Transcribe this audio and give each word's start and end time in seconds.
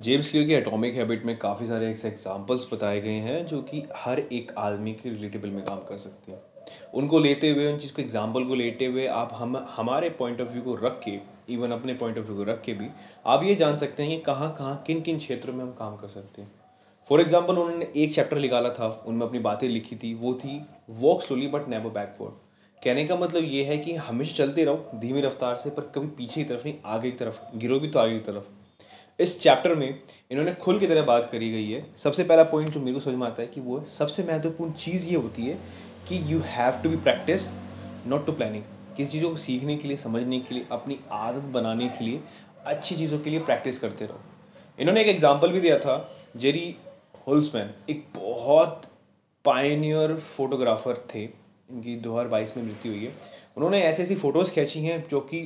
James 0.00 0.30
Clear 0.30 0.46
की 0.46 0.52
atomic 0.54 0.94
habit 0.94 1.24
में 1.24 1.36
काफ़ी 1.38 1.66
सारे 1.66 1.86
ऐसे 1.86 2.08
एग्जांपल्स 2.08 2.66
बताए 2.72 3.00
गए 3.00 3.14
हैं 3.20 3.44
जो 3.46 3.60
कि 3.62 3.82
हर 3.96 4.18
एक 4.18 4.52
आदमी 4.58 4.92
के 4.92 5.10
रिलेटेबल 5.10 5.48
में 5.48 5.64
काम 5.64 5.78
कर 5.78 5.96
सकते 5.96 6.32
हैं। 6.32 6.38
उनको 6.94 7.18
लेते 7.18 7.50
हुए, 7.50 7.66
उन 7.72 7.78
चीज़ 7.78 7.92
को 7.92 8.02
एग्ज़ाम्पल 8.02 8.44
को 8.44 8.54
लेते 8.54 8.86
हुए 8.86 9.06
आप 9.06 9.30
हम, 9.34 9.56
हमारे 9.76 10.10
पॉइंट 10.10 10.40
ऑफ़ 10.40 10.48
व्यू 10.48 10.62
को 10.62 10.74
रख 10.76 11.00
के 11.04 11.18
इवन 11.52 11.70
अपने 11.70 11.94
पॉइंट 11.94 12.18
ऑफ़ 12.18 12.26
व्यू 12.26 12.36
को 12.36 12.44
रख 12.50 12.62
के 12.64 12.72
भी, 12.72 12.88
आप 13.26 13.42
ये 13.44 13.54
जान 13.54 13.76
सकते 13.76 14.02
हैं 14.02 14.10
कि 14.10 14.22
कहाँ 14.24 14.54
कहाँ 14.58 14.82
किन 14.86 15.00
किन 15.00 15.18
क्षेत्रों 15.18 15.54
में 15.54 15.62
हम 15.64 15.72
काम 15.78 15.96
कर 15.96 16.08
सकते 16.08 16.42
हैं। 16.42 16.50
फॉर 17.10 17.20
एग्ज़ाम्पल 17.20 17.54
उन्होंने 17.54 17.88
एक 17.96 18.14
चैप्टर 18.14 18.38
निकाला 18.38 18.70
था, 18.70 18.88
उनमें 19.06 19.26
अपनी 19.26 19.38
बातें 19.40 19.68
लिखी 19.68 19.96
थी, 19.96 20.12
वो 20.14 20.34
थी 20.34 20.60
walk 20.90 21.22
slowly 21.22 21.48
but 21.48 21.68
never 21.68 21.90
backward 21.90 22.46
कहने 22.82 23.04
का 23.04 23.16
मतलब 23.16 23.44
ये 23.44 23.64
है 23.64 23.78
कि 23.78 23.94
हमेशा 23.96 24.34
चलते 24.36 24.64
रहो, 24.64 24.90
धीमी 24.94 25.20
रफ्तार 25.20 25.56
से, 25.56 25.70
पर 25.70 25.90
कभी 25.94 26.06
पीछे 26.08 26.42
की 26.42 26.48
तरफ़ 26.48 26.64
नहीं, 26.64 26.74
आगे 26.84 27.10
की 27.10 27.16
तरफ़ 27.16 27.40
गिरो 27.56 27.80
भी 27.80 27.88
तो 27.88 27.98
आगे 27.98 28.18
की 28.18 28.24
तरफ़। 28.24 28.56
इस 29.18 29.40
चैप्टर 29.40 29.74
में 29.74 29.88
इन्होंने 30.30 30.52
खुल 30.54 30.78
की 30.78 30.86
तरह 30.86 31.02
बात 31.02 31.28
करी 31.32 31.50
गई 31.52 31.70
है। 31.70 31.84
सबसे 31.96 32.24
पहला 32.24 32.42
पॉइंट 32.42 32.70
जो 32.70 32.80
मेरे 32.80 32.94
को 32.94 33.00
समझ 33.00 33.14
में 33.14 33.26
आता 33.26 33.42
है 33.42 33.48
कि 33.48 33.60
वो 33.60 33.80
सबसे 33.80 34.22
महत्वपूर्ण 34.22 34.72
चीज़ 34.72 35.06
ये 35.08 35.16
होती 35.16 35.46
है 35.46 35.58
कि 36.08 36.20
you 36.32 36.40
have 36.44 36.80
to 36.82 36.90
be 36.90 36.96
practice 36.96 37.48
not 38.06 38.26
to 38.26 38.32
planning 38.32 38.62
किसी 38.96 39.10
चीज़ों 39.12 39.30
को 39.30 39.36
सीखने 39.36 39.76
के 39.76 39.88
लिए, 39.88 39.96
समझने 39.96 40.40
के 40.40 40.54
लिए, 40.54 40.66
अपनी 40.72 40.98
आदत 41.10 41.42
बनाने 41.42 41.88
के 41.88 42.04
लिए, 42.04 42.20
अच्छी 42.66 42.96
चीज़ों 42.96 43.18
के 43.18 43.30
लिए 43.30 43.40
प्रैक्टिस 43.40 43.78
करते 43.78 44.04
रहो। 44.04 44.20
इन्होंने 44.78 45.00
एक 45.00 45.08
एग्ज़ाम्पल 45.08 45.52
भी 45.52 45.60
दिया 45.60 45.78
था, 45.78 46.10
जेरी 46.36 46.76
होल्समैन, 47.26 47.70
एक 47.90 48.04
बहुत 48.16 48.82
पायनियर 49.44 50.14
फोटोग्राफर 50.36 51.06
थे। 51.14 51.22
इनकी 51.22 51.96
2022 51.96 52.56
में 52.56 52.64
मृत्यु 52.64 52.92
हुई 52.92 53.04
है। 53.04 53.12
उन्होंने 53.56 53.82
ऐसी 53.82 54.02
ऐसी 54.02 54.14
फ़ोटोज़ 54.14 54.50
खींची 54.52 54.80
हैं 54.80 55.04
जो 55.08 55.20
कि 55.20 55.40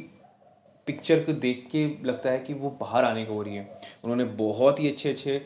पिक्चर 0.86 1.22
को 1.24 1.32
देख 1.32 1.66
के 1.72 1.86
लगता 2.04 2.30
है 2.30 2.38
कि 2.38 2.54
वो 2.54 2.70
बाहर 2.80 3.04
आने 3.04 3.24
को 3.24 3.34
हो 3.34 3.42
रही 3.42 3.54
है। 3.54 3.68
उन्होंने 4.04 4.24
बहुत 4.36 4.80
ही 4.80 4.88
अच्छे 4.88 5.10
अच्छे 5.10 5.40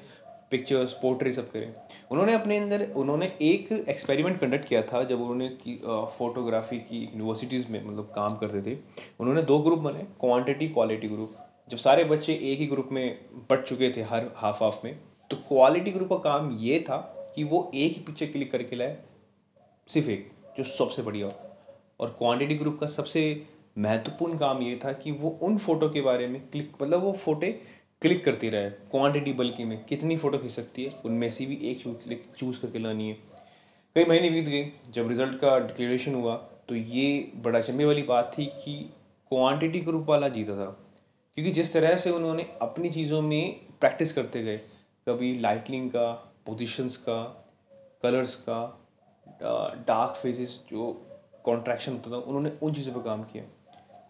पिक्चर्स 0.50 0.92
पोर्ट्रे 0.92 1.32
सब 1.32 1.50
करे। 1.50 1.72
उन्होंने 2.10 2.34
अपने 2.34 2.56
अंदर, 2.58 2.86
उन्होंने 2.92 3.26
एक 3.42 3.72
एक्सपेरिमेंट 3.88 4.38
कंडक्ट 4.40 4.68
किया 4.68 4.82
था 4.82 5.02
जब 5.04 5.20
उन्होंने 5.20 5.48
की 5.62 5.74
फोटोग्राफी 6.18 6.78
की 6.80 7.00
यूनिवर्सिटीज़ 7.02 7.66
में 7.70 7.82
मतलब 7.84 8.12
काम 8.14 8.36
करते 8.36 8.62
थे। 8.62 8.76
उन्होंने 9.20 9.42
दो 9.42 9.58
ग्रुप 9.58 9.78
बने, 9.78 10.06
क्वांटिटी, 10.20 10.68
क्वालिटी 10.68 11.08
ग्रुप। 11.08 11.34
जब 11.68 11.76
सारे 11.78 12.04
बच्चे 12.04 12.34
एक 12.42 12.58
ही 12.58 12.66
ग्रुप 12.66 12.88
में 12.92 13.18
बट 13.50 13.64
चुके 13.64 13.90
थे 13.90 14.02
हर 14.04 14.30
हाफ़ 14.36 14.62
हाफ़ 14.64 14.78
में 14.84 14.96
तो 15.30 15.36
क्वालिटी 15.48 15.90
ग्रुप 15.90 16.08
का 16.08 16.16
काम 16.24 16.50
ये 16.60 16.78
था 16.80 16.96
कि 17.36 17.44
वो 17.44 17.70
एक 17.74 17.92
ही 17.92 18.02
पिक्चर 18.02 18.26
क्लिक 18.26 18.50
करके 18.50 18.76
लाए, 18.76 18.96
सिर्फ़ 19.90 20.10
एक, 20.10 20.30
जो 20.58 20.64
सबसे 20.64 21.02
बढ़िया 21.02 21.30
और 22.00 22.14
क्वांटिटी 22.18 22.54
ग्रुप 22.54 22.78
का 22.80 22.86
सबसे 22.86 23.22
महत्वपूर्ण 23.76 24.36
काम 24.38 24.62
ये 24.62 24.78
था 24.84 24.92
कि 24.92 25.10
वो 25.12 25.38
उन 25.42 25.56
फ़ोटो 25.58 25.88
के 25.88 26.00
बारे 26.00 26.26
में 26.26 26.40
क्लिक 26.50 26.72
मतलब 26.82 27.02
वो 27.02 27.12
फोटे 27.24 27.50
क्लिक 28.02 28.24
करती 28.24 28.48
रहे 28.50 28.70
क्वांटिटी 28.90 29.32
बल्कि 29.32 29.64
में 29.64 29.84
कितनी 29.84 30.16
फ़ोटो 30.16 30.38
खींच 30.38 30.52
सकती 30.52 30.84
है, 30.84 30.92
उनमें 31.04 31.28
से 31.30 31.46
भी 31.46 31.56
एक 31.70 31.82
क्लिक 32.04 32.24
चूज़ 32.38 32.60
करके 32.60 32.78
लानी 32.78 33.08
है। 33.08 33.16
कई 33.96 34.04
महीने 34.04 34.30
बीत 34.30 34.44
गए, 34.44 34.70
जब 34.90 35.08
रिज़ल्ट 35.08 35.38
का 35.40 35.58
डिक्लेरेशन 35.58 36.14
हुआ 36.14 36.36
तो 36.68 36.74
ये 36.74 37.32
बड़ा 37.36 37.60
चंबे 37.60 37.84
वाली 37.84 38.02
बात 38.02 38.32
थी 38.38 38.46
कि 38.64 38.74
क्वांटिटी 39.30 39.80
ग्रुप 39.80 40.08
वाला 40.08 40.28
जीता 40.28 40.56
था। 40.56 40.66
क्योंकि 41.36 41.52
जिस 41.52 41.72
तरह 41.72 41.96
से 41.96 42.10
उन्होंने 42.10 42.46
अपनी 42.62 42.90
चीज़ों 42.90 43.20
में 43.22 43.60
प्रैक्टिस 43.80 44.12
करते 44.12 44.42
गए, 44.42 44.56
कभी 45.06 45.38
लाइटनिंग 45.38 45.90
का 45.90 46.10
पोजिशंस 46.46 46.96
का 46.96 47.22
कलर्स 48.02 48.34
का 48.48 48.60
डार्क 49.88 50.16
फेजेस 50.16 50.58
जो 50.70 50.92
कॉन्ट्रैक्शन 51.44 51.92
होता 51.92 52.10
था, 52.10 52.16
उन्होंने 52.16 52.52
उन 52.62 52.74
चीज़ों 52.74 52.94
पर 52.94 53.00
काम 53.00 53.22
किया। 53.22 53.44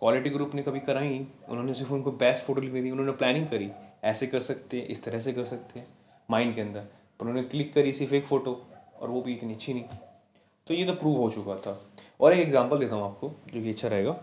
क्वालिटी 0.00 0.30
ग्रुप 0.30 0.54
ने 0.54 0.62
कभी 0.62 0.80
करा 0.80 1.00
ही 1.00 1.18
उन्होंने 1.48 1.74
सिर्फ़ 1.74 1.92
उनको 1.92 2.12
बेस्ट 2.12 2.44
फ़ोटो 2.44 2.60
लिखनी 2.60 2.80
दी, 2.80 2.90
उन्होंने 2.90 3.12
प्लानिंग 3.12 3.46
करी, 3.46 3.70
ऐसे 4.04 4.26
कर 4.26 4.40
सकते 4.40 4.76
हैं, 4.76 4.86
इस 4.86 5.02
तरह 5.04 5.18
से 5.18 5.32
कर 5.32 5.44
सकते 5.44 5.80
हैं 5.80 5.86
माइंड 6.30 6.54
के 6.54 6.60
अंदर। 6.60 6.80
पर 6.80 7.26
उन्होंने 7.26 7.48
क्लिक 7.48 7.72
करी 7.74 7.92
सिर्फ़ 7.92 8.14
एक 8.14 8.24
फ़ोटो 8.24 8.62
और 9.00 9.10
वो 9.10 9.20
भी 9.20 9.34
इतनी 9.34 9.54
अच्छी 9.54 9.74
नहीं। 9.74 9.84
तो 10.66 10.74
ये 10.74 10.84
तो 10.84 10.92
प्रूव 10.92 11.16
हो 11.16 11.30
चुका 11.30 11.54
था। 11.56 11.80
और 12.20 12.32
एक 12.32 12.40
एग्जांपल 12.40 12.78
देता 12.78 12.96
हूँ 12.96 13.04
आपको, 13.04 13.32
जो 13.54 13.62
कि 13.62 13.70
अच्छा 13.70 13.88
रहेगा। 13.88 14.16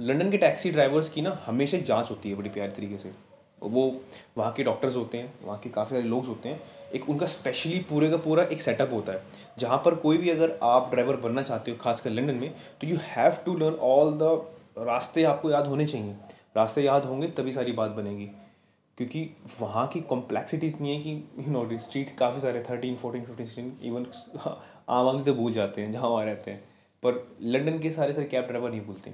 लंदन 0.00 0.30
के 0.30 0.38
टैक्सी 0.38 0.70
ड्राइवर्स 0.70 1.08
की 1.08 1.20
ना 1.20 1.40
हमेशा 1.46 1.78
जाँच 1.78 2.10
होती 2.10 2.30
है, 2.30 2.34
बड़ी 2.34 2.50
प्यारी 2.50 2.72
तरीके 2.72 2.98
से। 2.98 3.10
वो 3.62 4.00
वहाँ 4.38 4.52
के 4.52 4.62
डॉक्टर्स 4.62 4.96
होते 4.96 5.18
हैं, 5.18 5.32
वहाँ 5.42 5.58
के 5.58 5.70
काफ़ी 5.70 5.96
सारे 5.96 6.08
लोग 6.08 6.26
होते 6.26 6.48
हैं। 6.48 6.60
एक 6.94 7.08
उनका 7.10 7.26
स्पेशली 7.26 7.78
पूरे 7.80 8.10
का 8.10 8.16
पूरा 8.16 8.44
एक 8.44 8.62
सेटअप 8.62 8.92
होता 8.92 9.12
है, 9.12 9.22
जहाँ 9.58 9.82
पर 9.84 9.94
कोई 9.94 10.18
भी 10.18 10.30
अगर 10.30 10.58
आप 10.62 10.90
ड्राइवर 10.90 11.16
बनना 11.16 11.42
चाहते 11.42 11.70
हो, 11.70 11.76
खासकर 11.76 12.10
लंदन 12.10 12.34
में 12.34 12.54
तो 12.80 12.86
you 12.86 12.96
have 13.00 13.36
to 13.46 13.56
learn 13.56 13.74
all 13.74 14.12
the 14.12 14.40
रास्ते 14.76 15.24
आपको 15.24 15.50
याद 15.50 15.66
होने 15.66 15.86
चाहिए। 15.86 16.14
रास्ते 16.56 16.82
याद 16.82 17.04
होंगे, 17.04 17.28
तभी 17.28 17.52
सारी 17.52 17.72
बात 17.72 17.90
बनेगी। 17.90 18.26
क्योंकि 18.98 19.28
वहाँ 19.60 19.86
की 19.88 20.00
कॉम्प्लेक्सिटी 20.00 20.66
इतनी 20.66 20.90
है 20.90 21.02
कि 21.02 21.10
यू 21.38 21.50
नो 21.52 21.78
स्ट्रीट 21.78 22.16
काफ़ी 22.16 22.40
सारे 22.40 22.62
thirteen 22.70 22.96
fourteen 22.96 23.24
fifteen 23.24 23.46
sixteen 23.46 23.78
even 23.82 24.06
आम 24.88 25.08
आदमी 25.08 25.22
तो 25.22 25.34
भूल 25.34 25.52
जाते 25.52 25.82
हैं, 25.82 25.92
जहाँ 25.92 26.08
वहाँ 26.08 26.24
रहते 26.24 26.50
हैं। 26.50 26.62
पर 27.02 27.36
लंदन 27.42 27.78
के 27.78 27.90
सारे 27.90 28.12
सारे 28.12 28.26
कैब 28.26 28.44
ड्राइवर 28.44 28.70
नहीं 28.70 28.80
भूलते 28.80 29.10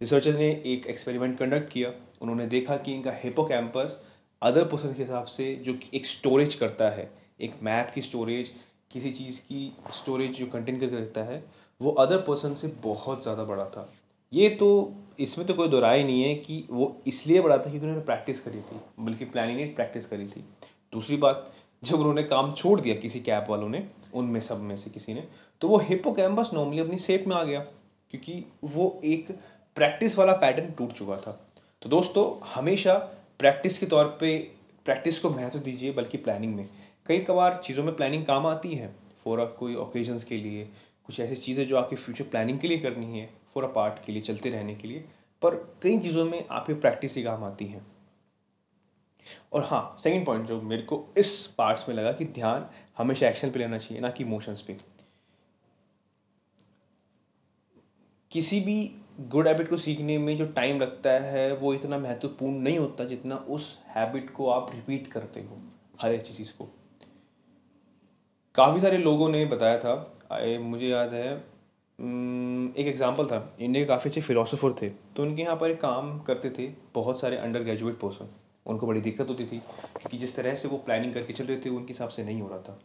रिसर्चर 0.00 0.34
ने 0.34 0.48
एक 0.66 0.86
एक्सपेरिमेंट 0.86 1.38
कंडक्ट 1.38 1.70
किया। 1.72 1.92
उन्होंने 2.22 2.46
देखा 2.46 2.76
कि 2.76 2.94
इनका 2.94 3.12
हिपो 3.14 3.44
कैंपस 3.44 3.96
अदर 4.42 4.64
पर्सन 4.64 4.94
के 4.94 5.02
हिसाब 5.02 5.24
से 5.26 5.54
जो 5.56 5.74
एक 5.94 6.06
स्टोरेज 6.06 6.54
करता 6.54 6.90
है, 6.90 7.10
एक 7.40 7.54
मैप 7.62 7.90
की 7.94 8.02
स्टोरेज 8.02 8.50
किसी 8.90 9.10
चीज़ 9.12 9.40
की 9.40 9.72
स्टोरेज 9.94 10.38
जो 10.38 10.46
कंटेन 10.46 10.80
करके 10.80 10.96
रखता 10.96 11.22
है, 11.22 11.42
वो 11.80 11.90
अदर 11.92 12.18
पर्सन 12.18 12.54
से 12.54 12.68
बहुत 12.82 13.22
ज़्यादा 13.22 13.44
बड़ा 13.44 13.64
था। 13.66 13.88
ये 14.32 14.48
तो 14.50 14.94
इसमें 15.20 15.46
तो 15.46 15.54
कोई 15.54 15.68
दोराई 15.68 16.02
नहीं 16.04 16.22
है 16.22 16.34
कि 16.36 16.64
वो 16.70 16.96
इसलिए 17.06 17.40
बड़ा 17.40 17.56
था 17.56 17.62
क्योंकि 17.62 17.78
उन्होंने 17.78 18.04
प्रैक्टिस 18.04 18.40
करी 18.40 18.58
थी, 18.58 18.80
बल्कि 19.00 19.24
प्लानिंग 19.24 19.58
ने 19.58 19.64
प्रैक्टिस 19.66 20.06
करी 20.06 20.26
थी। 20.26 20.44
दूसरी 20.92 21.16
बात, 21.16 21.52
जब 21.82 21.94
उन्होंने 21.94 22.22
काम 22.24 22.52
छोड़ 22.52 22.80
दिया 22.80 22.94
किसी 22.96 23.20
कैब 23.20 23.46
वालों 23.50 23.68
ने, 23.68 23.84
उनमें 24.14 24.40
सब 24.40 24.60
में 24.60 24.76
से 24.76 24.90
किसी 24.90 25.14
ने 25.14 25.24
तो 25.62 25.68
वो 25.68 25.78
हिप्पो 25.78 26.12
कैम्पस 26.12 26.50
नॉर्मली 26.54 26.80
अपनी 26.80 26.98
सेप 26.98 27.24
में 27.28 27.34
आ 27.36 27.42
गया, 27.44 27.60
क्योंकि 28.12 28.44
वो 28.64 29.00
एक 29.04 29.30
प्रैक्टिस 29.76 30.18
वाला 30.18 30.32
पैटर्न 30.34 30.70
टूट 30.72 30.92
चुका 30.92 31.16
था। 31.16 31.32
तो 31.82 31.88
दोस्तों, 31.88 32.24
हमेशा 32.54 32.94
प्रैक्टिस 33.40 33.78
के 33.78 33.86
तौर 33.86 34.04
पे 34.20 34.36
प्रैक्टिस 34.86 35.18
को 35.18 35.30
महत्व 35.30 35.58
दीजिए, 35.58 35.92
बल्कि 35.92 36.18
प्लानिंग 36.18 36.54
में। 36.56 36.68
कई 37.06 37.18
कबार 37.20 37.60
चीज़ों 37.64 37.84
में 37.84 37.94
प्लानिंग 37.96 38.24
काम 38.26 38.46
आती 38.46 38.74
है 38.74 38.94
फॉर 39.24 39.44
कोई 39.58 39.74
ओकेजन्स 39.76 40.24
के 40.24 40.36
लिए, 40.36 40.64
कुछ 41.06 41.20
ऐसी 41.20 41.36
चीज़ें 41.36 41.66
जो 41.66 41.76
आपकी 41.76 41.96
फ्यूचर 41.96 42.24
प्लानिंग 42.24 42.58
के 42.58 42.68
लिए 42.68 42.78
करनी 42.78 43.18
है। 43.18 43.28
अ 43.64 43.72
पार्ट 43.72 44.04
के 44.04 44.12
लिए, 44.12 44.22
चलते 44.22 44.50
रहने 44.50 44.74
के 44.74 44.88
लिए। 44.88 45.04
पर 45.42 45.54
कई 45.82 45.98
चीज़ों 45.98 46.24
में 46.24 46.46
आपकी 46.48 46.74
प्रैक्टिस 46.74 47.14
ही 47.16 47.22
काम 47.22 47.44
आती 47.44 47.66
हैं। 47.66 47.86
और 49.52 49.64
हाँ 49.64 49.96
सेकंड 50.02 50.26
पॉइंट 50.26 50.46
जो 50.46 50.60
मेरे 50.62 50.82
को 50.82 51.04
इस 51.18 51.46
पार्ट्स 51.58 51.88
में 51.88 51.94
लगा 51.96 52.12
कि 52.12 52.24
ध्यान 52.24 52.66
हमेशा 52.98 53.28
एक्शन 53.28 53.50
पे 53.50 53.58
लेना 53.58 53.78
चाहिए, 53.78 54.00
ना 54.00 54.10
कि 54.10 54.24
इमोशंस 54.24 54.60
पे। 54.62 54.76
किसी 58.30 58.60
भी 58.60 58.94
गुड 59.20 59.48
हैबिट 59.48 59.68
को 59.70 59.76
सीखने 59.76 60.16
में 60.18 60.36
जो 60.36 60.46
टाइम 60.46 60.80
लगता 60.80 61.10
है, 61.10 61.52
वो 61.54 61.72
इतना 61.74 61.98
महत्वपूर्ण 61.98 62.54
नहीं 62.54 62.78
होता 62.78 63.04
जितना 63.04 63.36
उस 63.36 63.78
हैबिट 63.86 64.30
को 64.30 64.48
आप 64.50 64.70
रिपीट 64.74 65.06
करते 65.06 65.40
हो, 65.40 65.60
हर 66.00 66.12
एक 66.12 66.22
चीज़ 66.22 66.52
को। 66.52 66.68
काफ़ी 68.54 68.80
सारे 68.80 68.98
लोगों 68.98 69.28
ने 69.28 69.44
बताया 69.46 69.78
था 69.78 69.94
मुझे 70.60 70.88
याद 70.88 71.14
है 71.14 71.57
एक 71.98 72.86
एग्ज़ाम्पल 72.86 73.26
था। 73.26 73.56
इंडिया 73.60 73.84
के 73.84 73.88
काफ़ी 73.88 74.10
अच्छे 74.10 74.20
फ़िलासफ़र 74.20 74.72
थे। 74.82 74.88
तो 74.88 75.22
उनके 75.22 75.42
यहाँ 75.42 75.56
पर 75.56 75.70
एक 75.70 75.80
काम 75.80 76.18
करते 76.22 76.50
थे। 76.58 76.68
बहुत 76.94 77.20
सारे 77.20 77.36
अंडर 77.36 77.62
ग्रेजुएट 77.62 77.98
पर्सन 78.00 78.28
उनको 78.66 78.86
बड़ी 78.86 79.00
दिक्कत 79.00 79.28
होती 79.28 79.44
थी 79.44 79.58
क्योंकि 79.58 80.18
जिस 80.18 80.34
तरह 80.36 80.54
से 80.54 80.68
वो 80.68 80.78
प्लानिंग 80.78 81.14
करके 81.14 81.32
चल 81.32 81.44
रहे 81.44 81.56
थे, 81.56 81.68
उनके 81.70 81.92
हिसाब 81.92 82.08
से 82.08 82.24
नहीं 82.24 82.40
हो 82.40 82.48
रहा 82.48 82.58
था। 82.58 82.78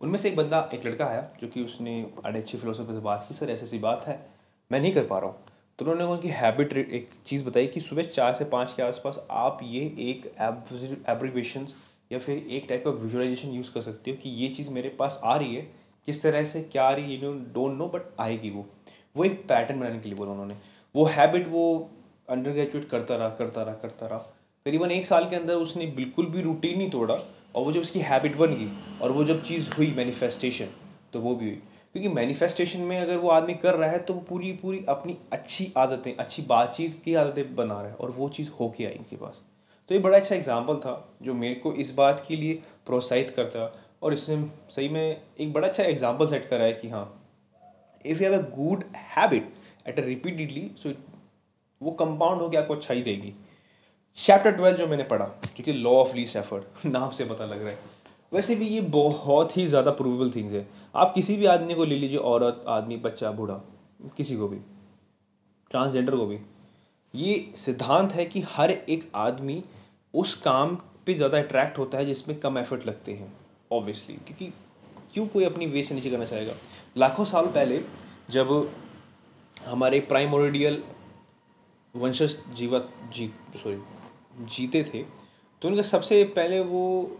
उनमें 0.00 0.18
से 0.18 0.28
एक 0.28 0.36
बंदा, 0.36 0.70
एक 0.74 0.86
लड़का 0.86 1.06
आया, 1.06 1.28
जो 1.40 1.48
कि 1.48 1.62
उसने 1.62 2.00
बड़े 2.16 2.38
अच्छे 2.38 2.58
फ़िलोसफर 2.58 2.92
से 2.92 3.00
बात 3.00 3.26
की, 3.28 3.34
सर 3.34 3.50
ऐसी 3.50 3.64
ऐसी 3.64 3.78
बात 3.78 4.04
है, 4.06 4.18
मैं 4.70 4.80
नहीं 4.80 4.92
कर 4.94 5.06
पा 5.06 5.18
रहा 5.18 5.30
हूँ। 5.30 5.44
तो 5.78 5.84
उन्होंने 5.84 6.12
उनकी 6.12 6.28
हैबिट 6.30 6.72
एक 6.72 7.08
चीज़ 7.26 7.44
बताई 7.44 7.66
कि 7.66 7.80
सुबह 7.80 8.02
चार 8.04 8.34
से 8.34 8.44
पाँच 8.46 8.72
के 8.72 8.82
आसपास 8.82 9.26
आप 9.30 9.60
ये 9.62 9.80
एक 10.00 10.32
एब्रीवेशन 11.10 11.66
या 12.10 12.18
फिर 12.18 12.38
एक 12.38 12.66
टाइप 12.68 12.84
का 12.84 12.90
विजुअलाइजेशन 12.92 13.48
यूज़ 13.48 13.72
कर 13.74 13.82
सकते 13.82 14.10
हो 14.10 14.16
कि 14.22 14.30
ये 14.42 14.48
चीज़ 14.48 14.70
मेरे 14.70 14.88
पास 14.98 15.20
आ 15.24 15.36
रही 15.36 15.54
है। 15.54 15.70
किस 16.08 16.22
तरह 16.22 16.44
से, 16.44 16.62
क्या 16.62 16.84
आ 16.84 16.92
रही 16.92 17.16
है 17.16 17.32
डोंट 17.52 17.78
नो 17.78 17.86
बट 17.88 18.02
आएगी 18.20 18.50
वो। 18.50 18.64
वो 19.16 19.24
एक 19.24 19.42
पैटर्न 19.48 19.80
बनाने 19.80 19.98
के 19.98 20.08
लिए 20.08 20.18
बोला 20.18 20.32
उन्होंने। 20.32 20.56
वो 20.94 21.04
हैबिट 21.06 21.48
वो 21.48 21.90
अंडर 22.28 22.50
ग्रेजुएट 22.50 22.88
करता 22.88 23.16
रहा 23.16 23.28
करता 23.30 23.62
रहा 23.62 23.74
करता 23.74 24.06
रहा। 24.06 24.18
करीबन 24.66 24.90
एक 24.90 25.06
साल 25.06 25.28
के 25.30 25.36
अंदर 25.36 25.54
उसने 25.56 25.86
बिल्कुल 25.92 26.26
भी 26.26 26.42
रूटीन 26.42 26.78
नहीं 26.78 26.90
तोड़ा 26.90 27.14
और 27.14 27.64
वो 27.64 27.72
जब 27.72 27.80
उसकी 27.80 28.00
हैबिट 28.00 28.36
बन 28.36 28.54
गई 28.54 28.68
और 29.02 29.12
वो 29.12 29.24
जब 29.24 29.42
चीज़ 29.44 29.70
हुई 29.70 29.92
मैनिफेस्टेशन 29.96 30.68
तो 31.12 31.20
वो 31.20 31.34
भी 31.34 31.46
हुई। 31.46 31.60
क्योंकि 31.94 32.08
मैनिफेस्टेशन 32.08 32.80
में 32.80 32.98
अगर 33.00 33.16
वो 33.16 33.28
आदमी 33.30 33.54
कर 33.54 33.74
रहा 33.74 33.90
है 33.90 33.98
तो 33.98 34.14
वो 34.14 34.20
पूरी 34.20 34.52
पूरी 34.52 34.84
अपनी 34.88 35.16
अच्छी 35.32 35.72
आदतें, 35.76 36.14
अच्छी 36.16 36.42
बातचीत 36.42 37.00
की 37.04 37.14
आदतें 37.14 37.54
बना 37.56 37.80
रहा 37.80 37.90
है 37.90 37.94
और 37.94 38.10
वो 38.10 38.28
चीज़ 38.28 38.50
होके 38.60 38.84
आई 38.84 38.92
इनके 38.92 39.16
पास। 39.16 39.40
तो 39.90 39.94
ये 39.94 40.00
बड़ा 40.00 40.18
अच्छा 40.18 40.34
एग्ज़ाम्पल 40.34 40.76
था, 40.76 41.16
जो 41.22 41.34
मेरे 41.34 41.54
को 41.54 41.72
इस 41.74 41.92
बात 41.94 42.24
के 42.28 42.36
लिए 42.36 42.54
प्रोत्साहित 42.86 43.30
करता। 43.30 43.66
और 44.02 44.12
इसने 44.12 44.36
सही 44.70 44.88
में 44.88 45.02
एक 45.40 45.52
बड़ा 45.52 45.68
अच्छा 45.68 45.82
एग्ज़ाम्पल 45.84 46.26
सेट 46.26 46.48
करा 46.48 46.64
है 46.64 46.72
कि 46.72 46.88
हाँ 46.88 47.04
if 48.04 48.22
you 48.22 48.30
have 48.30 48.38
a 48.38 48.48
good 48.56 48.84
habit 49.16 49.52
at 49.88 49.98
a 49.98 50.02
repeatedly 50.04 50.70
so 50.78 50.92
वो 51.80 51.90
कंपाउंड 51.92 52.40
होकर 52.40 52.58
आपको 52.58 52.74
अच्छा 52.74 52.94
ही 52.94 53.02
देगी। 53.02 53.32
चैप्टर 54.18 54.50
ट्वेल्व 54.52 54.76
जो 54.78 54.86
मैंने 54.86 55.04
पढ़ा, 55.04 55.24
जो 55.24 55.48
क्योंकि 55.56 55.72
लॉ 55.72 55.90
ऑफ़ 55.92 56.14
लीस्ट 56.16 56.36
एफर्ट 56.36 56.84
नाम 56.86 57.10
से 57.10 57.24
पता 57.24 57.44
लग 57.44 57.62
रहा 57.62 57.70
है। 57.70 57.78
वैसे 58.32 58.54
भी 58.54 58.66
ये 58.68 58.80
बहुत 58.90 59.56
ही 59.56 59.66
ज़्यादा 59.66 59.90
प्रूवेबल 59.92 60.30
थिंग्स 60.32 60.54
है। 60.54 60.66
आप 60.94 61.12
किसी 61.14 61.36
भी 61.36 61.46
आदमी 61.46 61.74
को 61.74 61.84
ले 61.84 61.96
लीजिए, 61.96 62.18
औरत, 62.18 62.64
आदमी, 62.68 62.96
बच्चा, 62.98 63.30
बूढ़ा, 63.32 63.54
किसी 64.16 64.36
को 64.36 64.48
भी 64.48 64.58
ट्रांसजेंडर 65.70 66.16
को 66.16 66.26
भी, 66.26 66.38
ये 67.14 67.52
सिद्धांत 67.56 68.12
है 68.12 68.24
कि 68.24 68.40
हर 68.48 68.70
एक 68.70 69.10
आदमी 69.16 69.62
उस 70.14 70.34
काम 70.36 70.76
पे 71.06 71.14
ज़्यादा 71.14 71.38
अट्रैक्ट 71.38 71.78
होता 71.78 71.98
है 71.98 72.06
जिसमें 72.06 72.38
कम 72.40 72.58
एफर्ट 72.58 72.86
लगते 72.86 73.12
हैं। 73.12 73.32
ऑब्वियसली 73.72 74.16
क्योंकि 74.16 74.52
क्यों 75.14 75.26
कोई 75.26 75.44
अपनी 75.44 75.66
वे 75.66 75.82
से 75.82 75.94
नीचे 75.94 76.10
करना 76.10 76.24
चाहेगा? 76.24 76.54
लाखों 76.96 77.24
साल 77.24 77.46
पहले 77.48 77.82
जब 78.30 78.72
हमारे 79.66 80.00
प्राइमोरिडियल 80.02 80.82
वंशज 81.94 82.36
जीवत 82.56 82.88
जी 83.14 83.26
सॉरी 83.62 83.76
जीते 84.46 84.82
थे 84.84 85.02
तो 85.62 85.68
उनका 85.68 85.82
सबसे 85.82 86.22
पहले 86.36 86.60
वो 86.60 87.18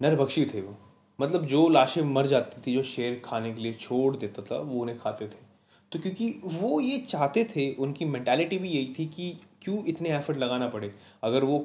नरभक्षी 0.00 0.44
थे 0.44 0.60
वो। 0.60 0.76
मतलब 1.18 1.44
जो 1.46 1.68
लाशें 1.68 2.02
मर 2.04 2.26
जाती 2.26 2.60
थी, 2.62 2.74
जो 2.74 2.82
शेर 2.82 3.20
खाने 3.24 3.52
के 3.54 3.60
लिए 3.60 3.72
छोड़ 3.72 4.16
देता 4.16 4.42
था, 4.42 4.58
वो 4.58 4.80
उन्हें 4.80 4.98
खाते 4.98 5.26
थे। 5.26 5.44
तो 5.92 5.98
क्योंकि 5.98 6.28
वो 6.44 6.80
ये 6.80 6.98
चाहते 7.00 7.44
थे, 7.46 7.72
उनकी 7.74 8.04
मैंटेलिटी 8.04 8.58
भी 8.58 8.68
यही 8.68 8.94
थी 8.98 9.06
कि 9.06 9.30
क्यों 9.62 9.84
इतने 9.84 10.16
एफर्ट 10.16 10.38
लगाना 10.38 10.68
पड़े? 10.68 10.92
अगर 11.22 11.44
वो 11.44 11.64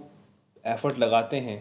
एफर्ट 0.65 1.00
लगाते 1.00 1.38
हैं 1.39 1.59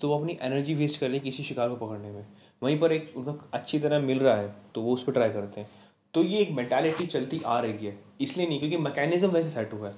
तो 0.00 0.08
वो 0.08 0.18
अपनी 0.18 0.38
एनर्जी 0.42 0.74
वेस्ट 0.74 1.00
कर 1.00 1.06
रहे 1.06 1.16
हैं 1.16 1.24
किसी 1.24 1.42
शिकार 1.44 1.68
को 1.68 1.76
पकड़ने 1.76 2.10
में। 2.10 2.24
वहीं 2.62 2.78
पर 2.80 2.92
एक 2.92 3.12
उनका 3.16 3.32
अच्छी 3.54 3.78
तरह 3.78 3.98
मिल 4.00 4.18
रहा 4.18 4.36
है 4.36 4.54
तो 4.74 4.82
वो 4.82 4.92
उस 4.94 5.02
पर 5.04 5.12
ट्राई 5.12 5.30
करते 5.30 5.60
हैं। 5.60 5.68
तो 6.14 6.22
ये 6.22 6.38
एक 6.38 6.50
मैंटेलिटी 6.52 7.06
चलती 7.06 7.40
आ 7.40 7.58
रही 7.60 7.86
है, 7.86 7.98
इसलिए 8.20 8.46
नहीं, 8.46 8.58
क्योंकि 8.58 8.76
मैकेनिज़्म 8.78 9.30
वैसे 9.30 9.50
सेट 9.50 9.72
हुआ 9.72 9.88
है। 9.88 9.94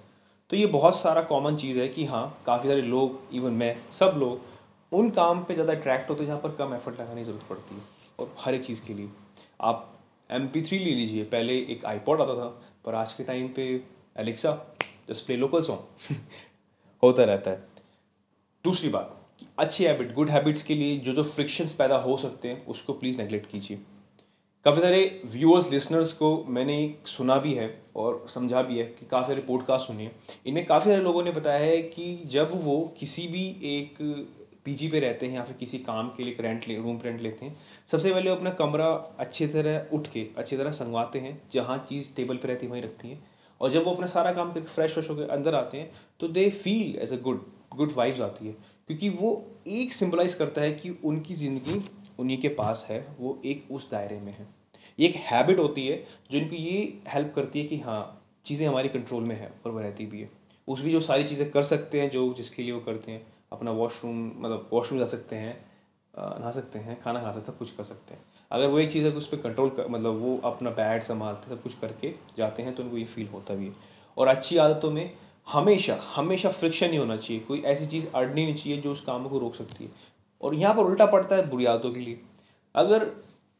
तो 0.50 0.56
ये 0.56 0.66
बहुत 0.68 0.98
सारा 0.98 1.22
कॉमन 1.24 1.56
चीज़ 1.56 1.78
है 1.80 1.88
कि 1.88 2.04
हाँ 2.06 2.42
काफ़ी 2.46 2.68
सारे 2.68 2.82
लोग 2.82 3.34
इवन 3.34 3.52
मैं, 3.52 3.76
सब 3.92 4.14
लोग, 4.16 4.40
उन 4.92 5.10
काम 5.12 5.42
पे 5.44 5.54
ज़्यादा 5.54 5.72
अट्रैक्ट 5.72 6.10
होते 6.10 6.20
हैं 6.20 6.26
जहाँ 6.28 6.40
पर 6.40 6.54
कम 6.56 6.74
एफर्ट 6.74 7.00
लगाने 7.00 7.20
की 7.20 7.24
ज़रूरत 7.24 7.44
पड़ती 7.48 7.74
है, 7.74 7.80
और 8.18 8.34
हर 8.38 8.54
एक 8.54 8.64
चीज़ 8.64 8.84
के 8.86 8.94
लिए। 8.94 9.08
आप 9.62 9.90
एम 10.30 10.46
पी 10.48 10.62
थ्री 10.62 10.78
ले 10.78 10.90
लीजिए, 10.92 11.24
पहले 11.24 11.58
एक 11.62 11.84
आईपॉड 11.86 12.20
आता 12.20 12.34
था, 12.34 12.46
पर 12.84 12.94
आज 12.94 13.12
के 13.12 13.24
टाइम 13.24 13.48
पे 13.48 13.64
Alexa 14.16 14.52
just 15.08 15.26
play 15.26 15.36
local 15.36 15.62
song 15.62 16.16
होता 17.02 17.24
रहता 17.24 17.50
है। 17.50 17.66
दूसरी 18.64 18.88
बात 18.90 19.20
अच्छी 19.58 19.84
हैबिट 19.84 20.14
गुड 20.14 20.30
हैबिट्स 20.30 20.62
के 20.62 20.74
लिए 20.74 20.96
जो 20.98 21.12
जो 21.12 21.22
फ्रिक्शंस 21.24 21.72
पैदा 21.72 21.96
हो 21.96 22.16
सकते 22.16 22.48
हैं, 22.48 22.64
उसको 22.66 22.92
प्लीज़ 22.92 23.18
नेगलेक्ट 23.18 23.50
कीजिए। 23.50 23.78
काफ़ी 24.64 24.80
सारे 24.80 25.20
व्यूअर्स 25.26 25.70
लिसनर्स 25.70 26.12
को 26.12 26.44
मैंने 26.48 26.76
सुना 27.06 27.36
भी 27.38 27.52
है 27.54 27.68
और 27.96 28.24
समझा 28.34 28.62
भी 28.62 28.78
है 28.78 28.84
कि 28.84 29.06
काफ़ी 29.06 29.26
सारे 29.26 29.40
पॉडकास्ट 29.40 29.86
सुने 29.86 30.10
इनमें 30.46 30.64
काफ़ी 30.66 30.90
सारे 30.90 31.02
लोगों 31.02 31.22
ने 31.22 31.30
बताया 31.30 31.58
है 31.58 31.82
कि 31.82 32.14
जब 32.26 32.50
वो 32.64 32.78
किसी 32.98 33.26
भी 33.28 33.44
एक 33.72 33.98
पीजी 34.64 34.88
पे 34.88 35.00
रहते 35.00 35.26
हैं 35.26 35.34
या 35.34 35.42
फिर 35.44 35.56
किसी 35.56 35.78
काम 35.80 36.08
के 36.08 36.24
लिए 36.24 36.36
रेंट 36.40 36.68
ले 36.68 36.76
रूम 36.76 37.00
रेंट 37.04 37.20
लेते 37.20 37.46
हैं, 37.46 37.56
सबसे 37.92 38.12
पहले 38.12 38.30
अपना 38.30 38.50
कमरा 38.52 38.86
अच्छी 39.18 39.46
तरह 39.48 39.94
उठ 39.94 40.06
के, 40.06 40.26
अच्छी 40.36 40.56
तरह 40.56 40.70
संगवाते 40.72 41.18
हैं, 41.18 41.40
जहाँ 41.52 41.78
चीज़ 41.88 42.14
टेबल 42.16 42.36
पर 42.36 42.48
रहती 42.48 42.66
है, 42.66 42.72
वहीं 42.72 42.82
रखती 42.82 43.08
हैं। 43.08 43.22
और 43.60 43.70
जब 43.70 43.84
वो 43.84 43.92
अपना 43.92 44.06
सारा 44.06 44.32
काम 44.32 44.52
करके 44.52 44.66
फ्रेश 44.68 44.92
फ्रेश 44.92 45.10
होकर 45.10 45.28
अंदर 45.30 45.54
आते 45.54 45.78
हैं 45.78 45.90
तो 46.20 46.28
they 46.28 46.48
feel 46.52 46.96
as 47.02 47.12
a 47.12 47.20
good 47.22 47.44
good 47.76 47.92
vibes 47.96 48.20
आती 48.20 48.46
है। 48.46 48.54
क्योंकि 48.88 49.08
वो 49.10 49.42
एक 49.68 49.92
सिम्बलाइज 49.92 50.34
करता 50.34 50.60
है 50.60 50.72
कि 50.72 50.90
उनकी 51.04 51.34
ज़िंदगी 51.34 51.82
उन्हीं 52.18 52.38
के 52.38 52.48
पास 52.50 52.86
है, 52.90 52.98
वो 53.18 53.40
एक 53.44 53.70
उस 53.70 53.90
दायरे 53.90 54.18
में 54.20 54.32
है। 54.32 54.46
ये 54.98 55.06
एक 55.08 55.16
हैबिट 55.22 55.58
होती 55.58 55.86
है 55.86 55.96
जो 56.30 56.38
इनको 56.38 56.56
ये 56.56 57.02
हेल्प 57.08 57.32
करती 57.36 57.60
है 57.60 57.66
कि 57.66 57.78
हाँ 57.78 58.20
चीज़ें 58.46 58.66
हमारी 58.68 58.88
कंट्रोल 58.88 59.22
में 59.22 59.34
है 59.36 59.52
और 59.66 59.72
वह 59.72 59.82
रहती 59.82 60.06
भी 60.06 60.20
है। 60.20 60.28
उस 60.68 60.80
भी 60.82 60.92
जो 60.92 61.00
सारी 61.00 61.24
चीज़ें 61.24 61.50
कर 61.50 61.62
सकते 61.64 62.00
हैं, 62.00 62.10
जो 62.10 62.32
जिसके 62.34 62.62
लिए 62.62 62.72
वो 62.72 62.80
करते 62.80 63.12
हैं, 63.12 63.26
अपना 63.52 63.70
वॉशरूम 63.72 64.26
मतलब 64.36 64.68
वॉशरूम 64.72 65.00
जा 65.00 65.06
सकते 65.06 65.36
हैं 65.36 65.56
नहा 66.14 66.50
सकते 66.50 66.78
हैं, 66.78 67.00
खाना 67.00 67.20
खा 67.20 67.30
सकते 67.32 67.46
सब 67.46 67.58
कुछ 67.58 67.70
कर 67.70 67.84
सकते 67.84 68.14
हैं। 68.14 68.22
अगर 68.50 68.68
वो 68.68 68.78
एक 68.78 68.92
चीज़ 68.92 69.06
है 69.06 69.12
उस 69.12 69.26
पर 69.28 69.36
कंट्रोल 69.38 69.70
कर 69.70 69.88
मतलब 69.88 70.18
वो 70.20 70.36
अपना 70.44 70.70
बैड 70.72 71.02
संभालते 71.02 71.50
सब 71.50 71.62
कुछ 71.62 71.74
करके 71.78 72.12
जाते 72.38 72.62
हैं 72.62 72.74
तो 72.74 72.82
उनको 72.82 72.98
ये 72.98 73.04
फील 73.06 73.28
होता 73.28 73.54
भी 73.54 73.66
है। 73.66 73.72
और 74.16 74.28
अच्छी 74.28 74.56
आदतों 74.56 74.90
में 74.90 75.10
हमेशा 75.46 75.98
हमेशा 76.14 76.50
फ्रिक्शन 76.50 76.88
नहीं 76.88 76.98
होना 76.98 77.16
चाहिए। 77.16 77.42
कोई 77.42 77.60
ऐसी 77.62 77.86
चीज़ 77.86 78.06
अड़नी 78.14 78.44
नहीं 78.44 78.54
चाहिए 78.54 78.80
जो 78.82 78.92
उस 78.92 79.00
काम 79.02 79.28
को 79.28 79.38
रोक 79.38 79.54
सकती 79.54 79.84
है। 79.84 79.90
और 80.40 80.54
यहाँ 80.54 80.74
पर 80.74 80.82
उल्टा 80.82 81.06
पड़ता 81.08 81.36
है 81.36 81.48
बुरी 81.50 81.64
आदतों 81.66 81.92
के 81.92 82.00
लिए। 82.00 82.20
अगर 82.74 83.04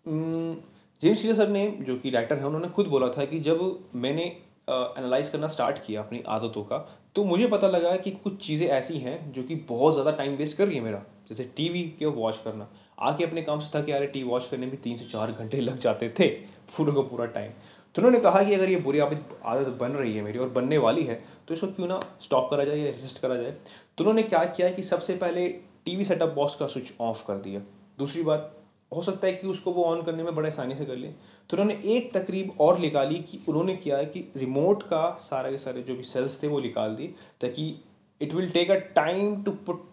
जेम्स 0.06 1.20
क्लियर 1.20 1.36
सर 1.36 1.48
ने, 1.48 1.66
जो 1.80 1.96
कि 1.96 2.10
राइटर 2.10 2.38
है, 2.38 2.46
उन्होंने 2.46 2.68
खुद 2.68 2.86
बोला 2.86 3.08
था 3.08 3.24
कि 3.24 3.40
जब 3.40 3.90
मैंने 3.94 4.24
एनालाइज 4.68 5.28
करना 5.28 5.48
स्टार्ट 5.48 5.78
किया 5.86 6.02
अपनी 6.02 6.22
आदतों 6.28 6.62
का 6.64 6.78
तो 7.16 7.24
मुझे 7.24 7.46
पता 7.48 7.68
लगा 7.68 7.96
कि 7.96 8.10
कुछ 8.12 8.36
चीज़ें 8.44 8.66
ऐसी 8.68 8.98
हैं 8.98 9.32
जो 9.32 9.42
कि 9.42 9.54
बहुत 9.68 9.92
ज़्यादा 9.92 10.10
टाइम 10.12 10.34
वेस्ट 10.36 10.56
कर 10.56 10.66
रही 10.66 10.76
है 10.76 10.82
मेरा। 10.82 11.02
जैसे 11.28 11.44
टीवी 11.56 11.82
के 11.98 12.06
वॉच 12.06 12.38
करना। 12.44 12.68
आके 13.00 13.24
अपने 13.24 13.42
काम 13.42 13.60
से 13.60 13.70
था 13.74 13.82
कि 13.82 13.92
यार 13.92 14.04
टी 14.06 14.22
वॉच 14.22 14.46
करने 14.46 14.66
में 14.66 14.76
तीन 14.78 14.96
से 14.98 15.04
चार 15.06 15.32
घंटे 15.32 15.60
लग 15.60 15.78
जाते 15.78 16.08
थे, 16.18 16.28
पूरा 16.76 16.94
का 16.94 17.00
पूरा 17.02 17.26
टाइम 17.28 17.52
तो 17.94 18.02
उन्होंने 18.02 18.20
कहा 18.20 18.42
कि 18.42 18.54
अगर 18.54 18.70
ये 18.70 18.76
बुरी 18.76 18.98
आदत 19.00 19.38
आदत 19.46 19.68
बन 19.80 19.92
रही 19.92 20.14
है 20.16 20.22
मेरी 20.22 20.38
और 20.38 20.48
बनने 20.50 20.78
वाली 20.78 21.04
है 21.04 21.14
तो 21.48 21.54
इसको 21.54 21.66
क्यों 21.68 21.86
ना 21.88 22.00
स्टॉप 22.20 22.48
करा 22.50 22.64
जाए 22.64 22.78
या 22.78 22.84
रेजिस्ट 22.86 23.20
करा 23.20 23.36
जाए? 23.36 23.50
तो 23.50 24.04
उन्होंने 24.04 24.22
क्या 24.24 24.44
किया 24.46 24.68
कि 24.70 24.82
सबसे 24.82 25.14
पहले 25.16 25.48
टीवी 25.84 26.04
सेटअप 26.04 26.34
बॉक्स 26.34 26.54
का 26.54 26.66
स्विच 26.66 26.92
ऑफ़ 27.00 27.24
कर 27.26 27.38
दिया। 27.38 27.60
दूसरी 27.98 28.22
बात, 28.22 28.50
हो 28.92 29.02
सकता 29.02 29.26
है 29.26 29.32
कि 29.32 29.46
उसको 29.46 29.72
वो 29.72 29.84
ऑन 29.84 30.02
करने 30.02 30.22
में 30.22 30.34
बड़े 30.34 30.48
आसानी 30.48 30.74
से 30.74 30.84
कर 30.86 30.96
ले। 30.96 31.08
तो 31.50 31.56
उन्होंने 31.56 31.80
एक 31.94 32.12
तकरीब 32.14 32.52
और 32.60 32.78
निकाली 32.78 33.18
कि 33.20 33.40
उन्होंने 33.48 33.76
किया 33.76 34.02
कि 34.04 34.24
रिमोट 34.36 34.82
का 34.82 35.08
सारा 35.22 35.50
के 35.50 35.58
सारे 35.58 35.82
जो 35.82 35.94
भी 35.94 36.04
सेल्स 36.04 36.42
थे 36.42 36.48
वो 36.48 36.60
निकाल 36.60 36.94
दिए, 36.96 37.14
ताकि 37.40 37.74
it 38.20 38.34
will 38.34 38.50
take 38.50 38.70
a 38.70 38.76
time 38.94 39.42
to 39.44 39.50
put 39.66 39.84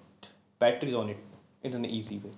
batteries 0.61 0.93
on 0.95 1.09
it 1.09 1.65
in 1.65 1.85
easy 1.87 2.17
way 2.17 2.31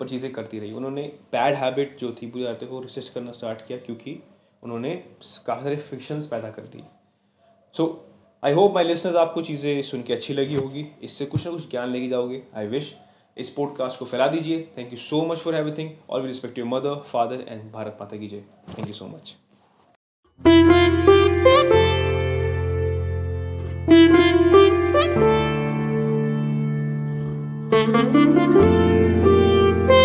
पर 0.00 0.08
चीज़ें 0.08 0.32
करती 0.32 0.58
रही। 0.58 0.72
उन्होंने 0.72 1.02
बैड 1.32 1.54
हैबिट 1.54 1.96
जो 1.98 2.12
थी, 2.12 2.26
बुरी 2.26 2.44
आदतें 2.44 2.68
को 2.68 2.80
रिसिस्ट 2.80 3.12
करना 3.14 3.32
स्टार्ट 3.32 3.66
किया, 3.66 3.78
क्योंकि 3.78 4.18
उन्होंने 4.66 4.90
काफ़ी 5.46 5.62
सारे 5.62 5.76
फ्रिक्शंस 5.88 6.26
पैदा 6.26 6.50
कर 6.50 6.62
दिए। 6.72 6.84
सो 7.74 7.84
आई 8.42 8.52
होप 8.52 8.74
माई 8.74 8.84
लिसनर्स 8.84 9.16
आपको 9.16 9.42
चीज़ें 9.42 9.82
सुन 9.82 10.02
के 10.02 10.12
अच्छी 10.12 10.34
लगी 10.34 10.54
होगी। 10.54 10.86
इससे 11.02 11.26
कुछ 11.26 11.46
ना 11.46 11.52
कुछ 11.52 11.70
ज्ञान 11.70 11.90
लेके 11.90 12.08
जाओगे। 12.08 12.42
आई 12.56 12.66
विश 12.66 12.94
इस 13.36 13.48
पॉडकास्ट 13.56 13.98
को 13.98 14.04
फैला 14.04 14.26
दीजिए। 14.28 14.68
Thank 14.76 14.92
you 14.92 14.98
so 14.98 15.24
much 15.26 15.38
for 15.38 15.54
everything 15.54 15.90
all 16.10 16.20
we 16.20 16.28
respect 16.28 16.58
your 16.58 16.68
mother 16.68 16.94
father 17.12 17.44
and 17.48 17.70
Bharat 17.72 17.98
Mata 18.00 18.16
की 18.16 18.28
जय 18.28 18.44
thank 18.78 18.88
you 18.88 18.94
so 18.94 19.06
much 19.06 19.34